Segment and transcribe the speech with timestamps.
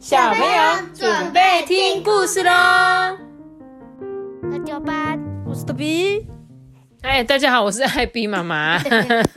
[0.00, 2.50] 小朋友准备听故事喽！
[4.50, 6.26] 那就班，我是豆比。
[7.02, 8.78] 哎，大家好，我是艾比妈妈。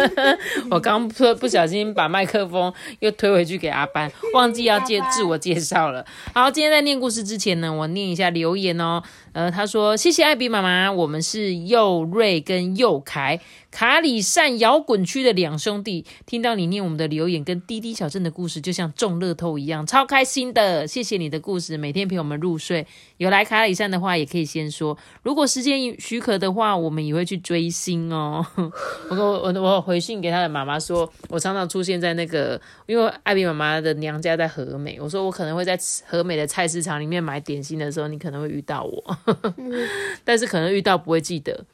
[0.70, 6.04] 我刚不不小心把麦克风又推回去给阿班，忘记要介自我介绍了。
[6.32, 9.02] 好，今天在念故事之前呢，我念一下留言哦。
[9.32, 13.40] 呃，他说谢谢艾比妈妈，我们是佑瑞跟佑凯。
[13.70, 20.88] 卡里善摇滚区的两兄弟听到你念我们的留言跟滴滴小镇的故事，就像中乐透一样，超开心的。
[20.88, 22.84] 谢谢你的故事，每天陪我们入睡。
[23.18, 24.98] 有来卡里善的话，也可以先说。
[25.22, 28.46] 如果时间许可的话，我们也会去追星哦。
[29.10, 39.18] 我我我回信给他的妈妈说，我常常出现在那个，因为艾比妈妈的娘家在和美，我说我可能会在和美的菜市场里面买点心的时候，你可能会遇到我，
[40.22, 41.64] 但是可能遇到不会记得，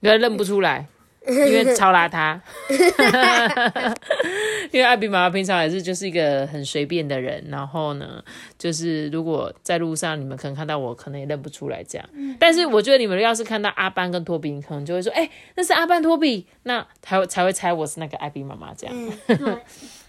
[0.00, 0.88] 因为认不出来。
[1.28, 2.38] 因为超邋遢，
[4.72, 8.22] 因为艾比妈妈平常也是就是一个很随便的人，然后呢，
[8.58, 12.08] 就是如果在路上你们可能看到我，可能也认不出来这样。
[12.38, 18.94] 但是我觉得你们要是看到阿班跟托比，你可能就会说，哎，那是阿班托比，那才会才会猜我是那个艾比妈妈这样。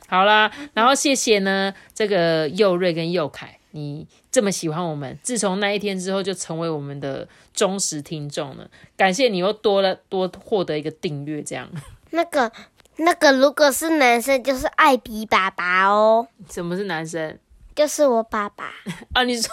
[0.08, 3.60] 好啦，然后谢谢呢，这个佑瑞跟佑凯。
[3.72, 8.68] 你这么喜欢我们，自从那一天之后就成为我们的忠实听众了。
[8.96, 11.70] 感谢你又多了多获得一个订阅，这样。
[12.12, 12.52] 那个
[12.98, 16.28] 那个，如果是男生就是艾比爸爸哦。
[16.50, 17.38] 什么是男生？
[17.76, 18.72] 就是我爸爸。
[19.14, 19.52] 啊， 你说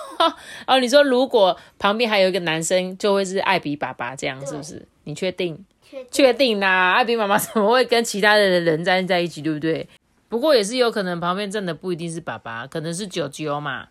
[0.66, 4.86] 哦，你说如果旁边还有一个男生，就会是艾比爸爸这样，是不是？
[5.04, 5.64] 你确定？
[6.10, 6.92] 确定啦！
[6.92, 9.86] 艾比妈妈怎么会跟其他的人站在一起，对不对？
[10.28, 13.86] 不过也是有可能旁边站的不一定是爸爸，可能是九九嘛。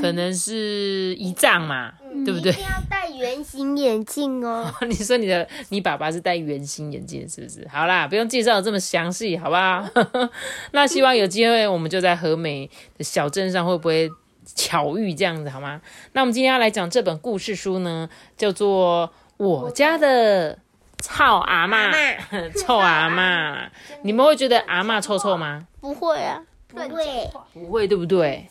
[0.00, 1.92] 可能是一丈嘛，
[2.24, 2.52] 对不对？
[2.52, 4.72] 一定要戴圆形眼镜哦。
[4.88, 7.66] 你说你的你爸爸是戴圆形眼镜是不是？
[7.68, 9.84] 好啦，不用介绍这么详细，好不好？
[10.72, 14.10] 那希望有机会我们就在和美的小镇上会不会
[14.54, 15.80] 巧遇这样子，好吗？
[16.12, 20.58] 那我们今天要来讲这本故事书呢，叫做《我家的
[20.98, 21.92] 臭阿妈》，
[22.58, 23.70] 臭阿妈，
[24.02, 25.66] 你们会觉得阿妈臭臭吗？
[25.80, 26.42] 不会啊。
[26.72, 28.46] 不会，不会，对不对？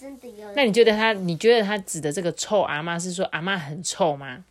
[0.56, 1.14] 那你觉得他？
[1.14, 4.44] 你觉得他指的这个臭阿妈是说阿妈很臭吗？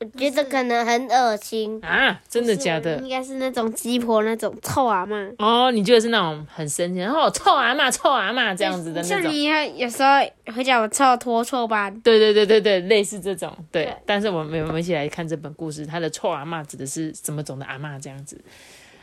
[0.00, 2.20] 我觉得可能很恶心啊！
[2.28, 2.98] 真的假的？
[2.98, 5.72] 应该是那种鸡婆那种臭阿妈哦。
[5.72, 9.22] 你觉得是那种很生气，然后臭阿妈、臭阿妈这样子的那种？
[9.22, 9.46] 像你
[9.76, 10.10] 有时候
[10.54, 11.90] 会叫我臭拖臭吧？
[11.90, 13.52] 对对对对对，类似这种。
[13.72, 18.40] 对，但是我们我们一起来看这本故事，他的臭阿妈指的是什么种的阿妈这样子？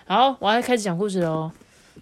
[0.05, 1.51] 好，我要开始讲故事喽。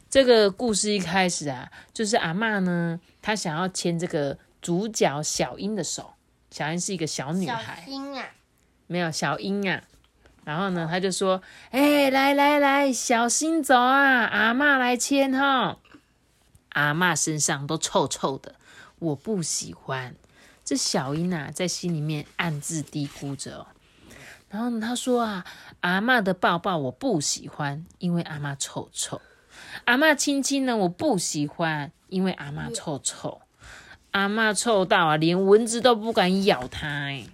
[0.09, 6.13] 这个故事一开始啊，就是阿妈呢，她想要牵这个主角小英的手。
[6.51, 8.25] 小英是一个小女孩，英啊，
[8.85, 9.81] 没有小英啊。
[10.43, 15.79] 然后呢，她就说：“哎，来来来，小心走啊，阿妈来牵哈。”
[16.69, 18.55] 阿妈身上都臭臭的，
[18.99, 20.15] 我不喜欢。
[20.63, 23.65] 这小英啊，在心里面暗自嘀咕着。
[24.49, 25.45] 然后呢，她说啊
[25.81, 29.19] ：“阿妈的抱抱我不喜欢，因为阿妈臭臭。”
[29.85, 33.41] 阿妈亲亲呢，我不喜欢，因为阿妈臭臭，
[34.11, 36.87] 阿妈臭到啊，连蚊子都不敢咬它。
[36.87, 37.25] 哎，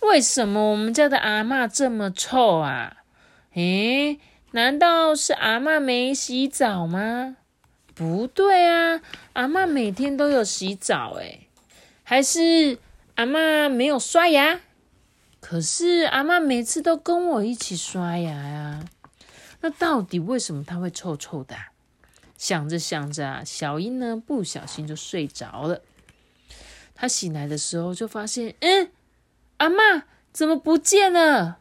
[0.00, 2.98] 为什么我们家的阿妈这么臭啊？
[3.54, 4.18] 诶，
[4.52, 7.36] 难道是阿妈没洗澡吗？
[7.94, 9.00] 不对啊，
[9.34, 11.14] 阿妈每天都有洗澡。
[11.14, 11.48] 诶，
[12.02, 12.78] 还是
[13.16, 14.60] 阿妈没有刷牙？
[15.40, 18.84] 可是阿妈每次都跟我一起刷牙呀。
[19.60, 21.56] 那到底为什么它会臭臭的？
[22.36, 25.82] 想着想着啊，小英呢不小心就睡着了。
[26.94, 28.90] 他醒来的时候就发现，嗯，
[29.58, 31.58] 阿妈怎么不见了？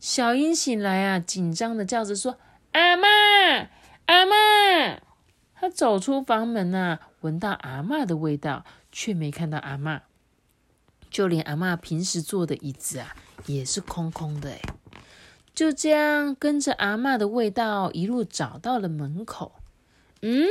[0.00, 2.38] 小英醒来啊，紧张的叫着说
[2.72, 3.06] ：“阿妈，
[4.06, 5.00] 阿妈！”
[5.54, 10.02] 他走出房门啊，闻到阿妈的味道，却没看到阿妈。
[11.10, 13.14] 就连阿妈平时坐的椅子啊，
[13.46, 14.50] 也是空空的。
[14.50, 14.60] 哎。
[15.56, 19.54] 就这样跟着阿妈的味道一路找到了门口。
[20.20, 20.46] 嗯，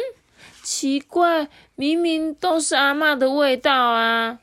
[0.64, 4.40] 奇怪，明明都是阿妈的味道啊！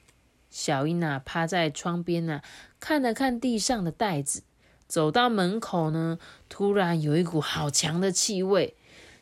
[0.49, 2.43] 小英啊，趴在窗边呢，
[2.79, 4.45] 看了看地上的袋子，
[4.87, 8.77] 走到门口呢，突然有一股好强的气味。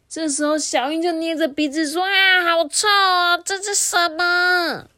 [0.06, 3.38] 这时候，小英就捏着鼻子说：“啊，好臭啊！
[3.38, 4.88] 这是什么？”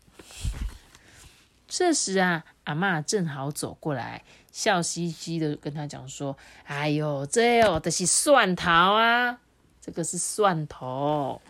[1.69, 4.25] 这时啊，阿妈正好走过来。
[4.53, 9.39] 笑嘻嘻的跟他讲说：“哎呦，这哦，这是蒜头啊，
[9.81, 11.41] 这个是蒜头。”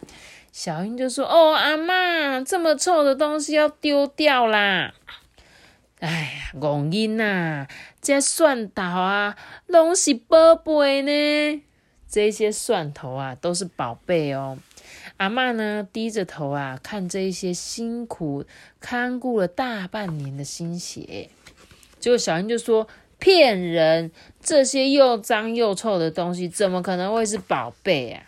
[0.53, 4.95] 小英就说：“哦，阿妈，这么臭的东西要丢掉啦！”
[5.99, 7.67] 哎呀，戆英呐，
[8.01, 11.63] 这蒜头啊，拢是宝贝呢。
[12.09, 14.59] 这些蒜头啊都是宝贝哦。
[15.17, 18.45] 阿嬷呢低着头啊，看这一些辛苦
[18.81, 21.31] 看顾了大半年的心血。
[22.03, 22.89] 结果小英就说
[23.21, 24.11] ：“骗人！
[24.43, 28.25] 这些又脏又臭的东西，怎么可能会是宝贝啊？”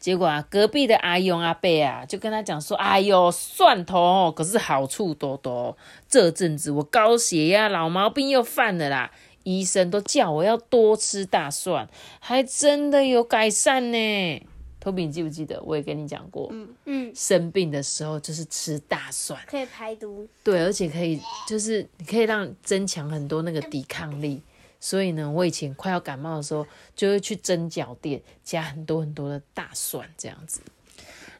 [0.00, 5.76] 结果啊，隔壁的阿勇阿伯啊，就跟他讲说：“哎呦，蒜头，可是好处多多。
[6.08, 9.12] 这阵子我高血压、老毛病又犯了啦，
[9.44, 11.88] 医生都叫我要多吃大蒜，
[12.18, 14.42] 还真的有改善呢。”
[14.80, 15.62] 托比，你记不记得？
[15.62, 20.26] 我也跟你讲过，嗯嗯，生病的时候就是吃大蒜，可以排毒。
[20.42, 24.42] 对，而且可以就是你可以让增强很多那个抵抗力。
[24.82, 26.66] 所以呢，我以前快要感冒的时候，
[26.96, 30.62] 就会去蒸饺店加很多很多的大蒜这样子。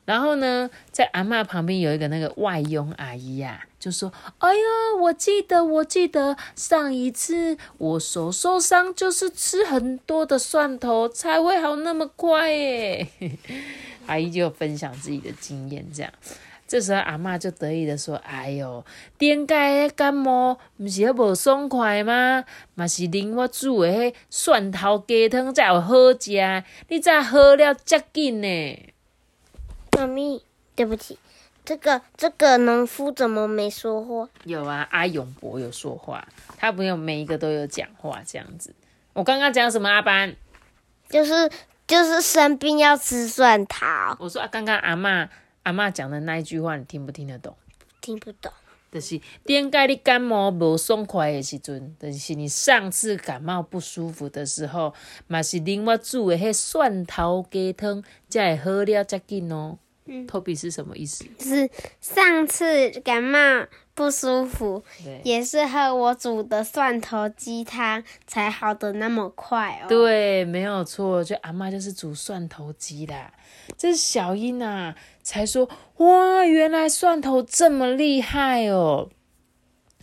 [0.05, 4.61] 然后呢，在阿嬷旁边有一个那个外佣阿姨呀、就说：“哎呀，
[5.01, 13.09] 我记得，我记得上一次我手受伤，就是吃很多的蒜头才会好那么快耶。
[14.07, 16.13] ”阿姨就分享自己的经验，这样。
[16.69, 18.85] 这时候阿妈就得意的说：“哎哟，
[19.19, 22.45] 顶届的感冒不是还无爽快吗？
[22.75, 28.93] 嘛是啉我煮的迄蒜头鸡汤才有好食，你咋喝了这紧呢？”
[29.97, 30.43] 妈咪，
[30.77, 31.19] 对不起，
[31.71, 34.29] 这个这个农夫怎么没说话？
[34.43, 36.27] 有啊，阿永博有说话，
[36.59, 38.75] 他不用每一个都有讲话这样子。
[39.13, 39.89] 我刚刚讲什么？
[39.89, 40.35] 阿班，
[41.09, 41.49] 就是
[41.87, 43.87] 就是生病要吃蒜头，
[44.19, 45.31] 我说啊，刚刚阿妈
[45.63, 47.55] 阿妈讲的那一句话，你听不听得懂？
[48.01, 48.53] 听不懂。
[48.91, 54.93] 就是点解你感冒无爽快的时阵，就是你上次感冒不舒服的时候，
[55.29, 59.79] 嘛是啉我煮的迄蒜头鸡汤，才会好了才紧哦。
[60.07, 61.25] 嗯托比是什么意思？
[61.39, 61.71] 就是
[62.01, 63.39] 上次感冒
[63.95, 64.83] 不舒服，
[65.23, 69.89] 也是喝我煮的蒜头鸡汤才好的那么快哦。
[69.89, 73.33] 对，没有错，就阿妈就是煮蒜头鸡啦。
[73.77, 75.69] 这是小英啊，才说
[75.99, 79.11] 哇，原来蒜头这么厉害哦。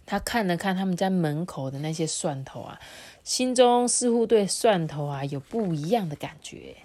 [0.06, 2.80] 他看了看他们家门口的那些蒜头啊，
[3.24, 6.78] 心中似乎对蒜头啊有不一样的感觉。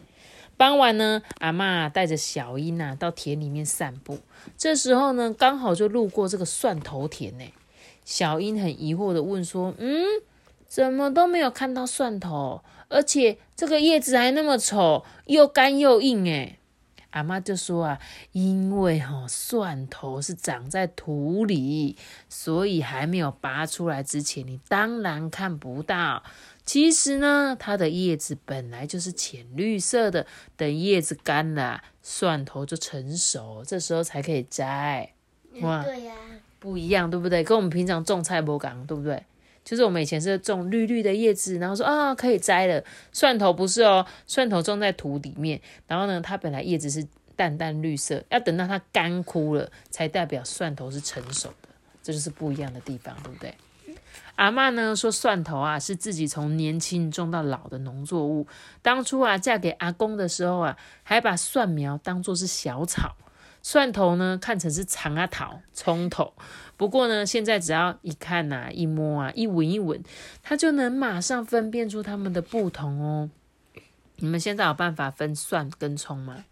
[0.56, 4.18] 傍晚呢，阿嬷带着小英啊到田里面散步。
[4.56, 7.44] 这时候呢，刚好就路过这个蒜头田呢。
[8.04, 10.04] 小英很疑惑的问说：“嗯，
[10.66, 12.62] 怎么都没有看到蒜头？
[12.88, 16.58] 而且这个叶子还那么丑，又干又硬。”诶
[17.10, 17.98] 阿妈就说啊，
[18.32, 21.96] 因为哈、蒜头是长在土里，
[22.30, 26.22] 所以还没有拔出来之前，你当然看不到。
[26.64, 30.26] 其实呢，它的叶子本来就是浅绿色的，
[30.56, 35.12] 等叶子干了，蒜头就成熟，这时候才可以摘。
[35.60, 36.14] 哇，对呀、
[36.58, 37.42] 不一样，对不对？
[37.44, 39.22] 跟我们平常种菜不讲，对不对？
[39.64, 42.82] 就是我们以前是种绿绿的叶子，然后说啊可以摘了。
[43.12, 47.06] 蒜头不是哦，蒜头种在土里面，然后呢，它本来叶子是
[47.36, 51.68] 淡淡绿色，要等到它干枯了，才代表蒜头是成熟的，
[52.02, 53.54] 这就是不一样的地方，对不对？
[54.36, 58.46] 阿嬷呢说，蒜头啊是自己从年轻种到老的农作物。
[58.80, 63.16] 当初啊嫁给阿公的时候啊，还把蒜苗当作是小草，
[63.62, 66.32] 蒜头呢看成是长阿桃、葱头。
[66.76, 70.02] 不过呢，现在只要一看呐、一摸啊、一闻一闻，
[70.42, 73.30] 它就能马上分辨出它们的不同哦。
[74.16, 76.44] 你们现在有办法分蒜跟葱吗？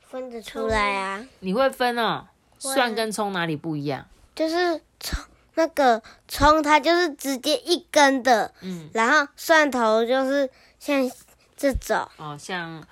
[0.00, 2.26] 分得出来啊，你会分哦？
[2.58, 4.06] 蒜跟葱哪里不一样？
[4.34, 5.22] 就是葱
[5.56, 11.10] 那个葱，它就是直接一根的，嗯，然后蒜头就是像
[11.56, 12.86] 这种，哦，像，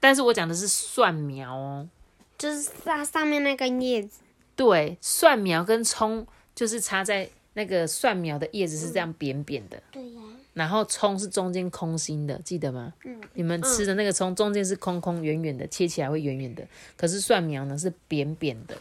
[0.00, 1.88] 但是我讲的是蒜苗哦。
[2.38, 4.20] 就是它上面那根叶子，
[4.54, 10.20] 对，蒜苗跟葱就是插在那个蒜苗的叶子是这样扁扁的，对呀、
[10.52, 12.92] 然后葱是中间空心的，记得吗？
[13.04, 16.62] 嗯，你们吃的那个葱中间是空空圆圆的，切起来会圆圆的，
[16.94, 18.76] 可是蒜苗呢是扁扁的。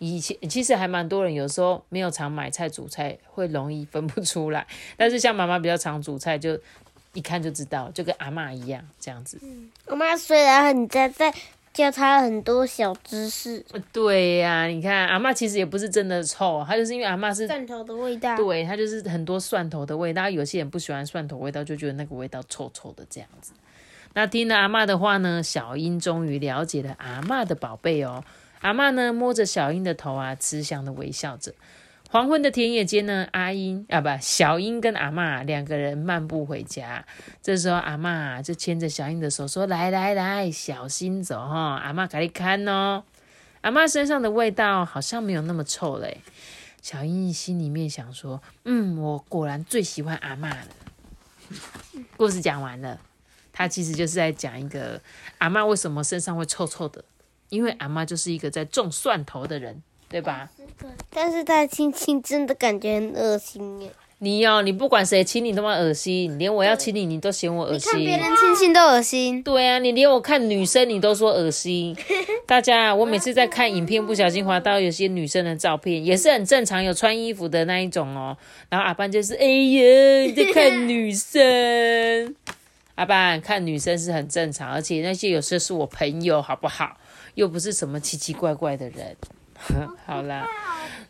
[0.00, 4.66] 以前其实还蛮多人有时候没有常买菜煮菜，会容易分不出来。
[4.96, 6.58] 但是像妈妈比较常煮菜，就
[7.12, 9.38] 一看就知道，就跟阿嬷一样这样子。
[9.86, 11.30] 我妈虽然很在在
[11.74, 18.34] 教她很多小知识，对呀、你看阿嬷其实也不是真的臭，她就是因为阿嬷是蒜头的味道。
[18.36, 20.30] 对，她就是很多蒜头的味道。
[20.30, 23.52] 有些人不喜欢蒜头味道，就觉得那个味道臭臭的这样子。
[24.14, 28.24] 那听了阿嬷的话呢，小英终于了解了阿嬷的宝贝哦。
[28.60, 31.52] 阿嬷呢摸着小英的头啊，慈祥的微笑着。
[32.10, 37.04] 黄昏的田野间呢，阿英啊不，小英跟阿嬷两个人漫步回家。
[37.40, 43.04] 这时候阿嬷就牵着小英的手说：“来来来，小心走哈、阿嬷给你看哦。”
[43.62, 46.18] 阿嬷身上的味道好像没有那么臭嘞。
[46.82, 50.66] 小英心里面想说：“嗯，我果然最喜欢阿嬷了。”
[52.16, 52.98] 故事讲完了，
[53.52, 55.00] 它其实就是在讲一个
[55.38, 57.04] 阿嬷为什么身上会臭臭的，
[57.50, 60.48] 因为阿妈就是一个在种蒜头的人，对吧？
[61.10, 63.90] 但是他亲亲真的感觉很恶心耶。
[64.22, 67.90] 你哦，你不管谁亲你都妈恶心，连我要亲你，你都嫌我恶心。
[67.90, 69.42] 看别人亲亲都恶心。
[69.42, 71.96] 对啊，你连我看女生你都说恶心。
[72.44, 78.36] 大家，我每次在看影片，不小心滑到有些女生的照片，也是很正常，有穿衣服的那一种哦。
[78.68, 82.36] 然后阿班就是，哎呀，你在看女生。
[82.96, 86.98] 阿班看女生是很正常，而且那些有时候是我朋友，好不好？
[87.34, 89.16] 又不是什么奇奇怪怪的人。
[90.06, 90.46] 好啦，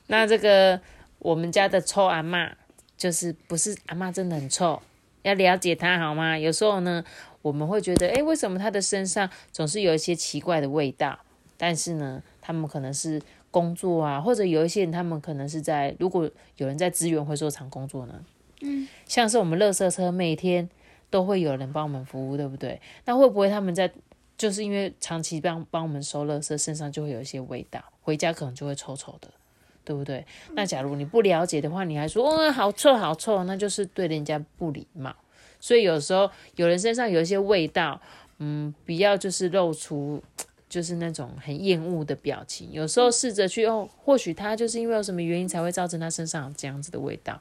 [0.09, 0.81] 那这个
[1.19, 2.53] 我们家的臭阿嬷。
[3.00, 4.79] 就是不是阿妈真的很臭，
[5.23, 6.39] 要了解她好吗？
[6.39, 7.03] 有时候呢，
[7.41, 11.19] 我们会觉得，哎，为什么她的身上总是有一些奇怪的味道？
[11.57, 13.19] 但是呢，他们可能是
[13.50, 18.23] 工作啊，或者有一些人，他们可能是在，如果有人在资源回收厂工作呢，
[18.61, 20.69] 嗯，像是我们垃圾车每天
[21.09, 22.79] 都会有人帮我们服务，对不对？
[23.07, 23.91] 那会不会他们在
[24.41, 29.29] 就是因为长期帮帮我们收垃圾，身上就会有一些味道，回家可能就会臭臭的？
[29.85, 30.25] 对不对？
[30.55, 35.15] 那假如你不了解的话，你还说哦好臭好臭，那就是对人家不礼貌。
[35.61, 38.01] 所以有时候有人身上有一些味道，
[38.39, 40.23] 嗯，不要就是露出
[40.71, 42.73] 就是那种很厌恶的表情。
[42.73, 47.39] 有时候试着去哦，或许他就是因为有什么原因才会造成他身上这样子的味道，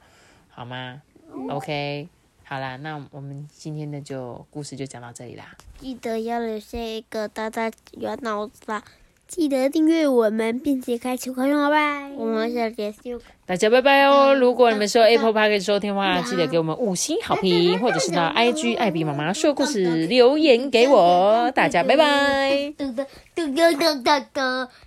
[0.50, 1.01] 好吗
[1.50, 2.10] ？OK，
[2.50, 5.56] 好啦，那我们今天的就故事就讲到这里啦。
[5.79, 8.84] 记得要留下一个大大圆脑子啦。
[9.27, 12.10] 记得订阅我们，并且开启快乐拜。
[12.18, 14.34] 我们下次见，大家拜拜哦！
[14.34, 21.51] 如果你们是用 Apple Park 收听的话，记得给我们五星好评， 或者是到 IG 艾比妈妈说故事留言给我。
[21.51, 22.74] 大家拜拜。